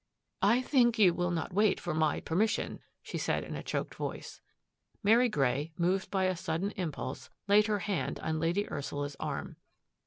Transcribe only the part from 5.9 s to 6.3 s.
by